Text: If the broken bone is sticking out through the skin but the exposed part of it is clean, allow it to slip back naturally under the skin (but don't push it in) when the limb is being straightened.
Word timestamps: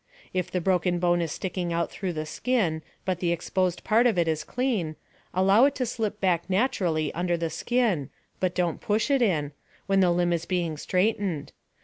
If 0.33 0.49
the 0.49 0.59
broken 0.61 0.97
bone 0.97 1.21
is 1.21 1.31
sticking 1.31 1.71
out 1.71 1.91
through 1.91 2.13
the 2.13 2.25
skin 2.25 2.81
but 3.05 3.19
the 3.19 3.31
exposed 3.31 3.83
part 3.83 4.07
of 4.07 4.17
it 4.17 4.27
is 4.27 4.43
clean, 4.43 4.95
allow 5.31 5.65
it 5.65 5.75
to 5.75 5.85
slip 5.85 6.19
back 6.19 6.49
naturally 6.49 7.13
under 7.13 7.37
the 7.37 7.51
skin 7.51 8.09
(but 8.39 8.55
don't 8.55 8.81
push 8.81 9.11
it 9.11 9.21
in) 9.21 9.51
when 9.85 9.99
the 9.99 10.09
limb 10.09 10.33
is 10.33 10.45
being 10.45 10.75
straightened. 10.77 11.51